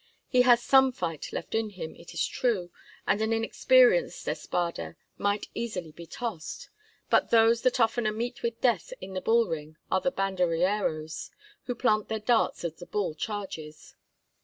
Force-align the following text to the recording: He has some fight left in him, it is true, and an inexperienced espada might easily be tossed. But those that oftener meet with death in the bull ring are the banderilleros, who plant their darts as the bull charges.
He 0.27 0.41
has 0.41 0.63
some 0.63 0.91
fight 0.93 1.31
left 1.31 1.53
in 1.53 1.69
him, 1.69 1.95
it 1.95 2.15
is 2.15 2.25
true, 2.25 2.71
and 3.05 3.21
an 3.21 3.31
inexperienced 3.31 4.27
espada 4.27 4.95
might 5.19 5.45
easily 5.53 5.91
be 5.91 6.07
tossed. 6.07 6.71
But 7.11 7.29
those 7.29 7.61
that 7.61 7.79
oftener 7.79 8.11
meet 8.11 8.41
with 8.41 8.61
death 8.61 8.93
in 8.99 9.13
the 9.13 9.21
bull 9.21 9.47
ring 9.47 9.77
are 9.91 10.01
the 10.01 10.11
banderilleros, 10.11 11.29
who 11.65 11.75
plant 11.75 12.07
their 12.07 12.17
darts 12.17 12.63
as 12.65 12.77
the 12.77 12.87
bull 12.87 13.13
charges. 13.13 13.95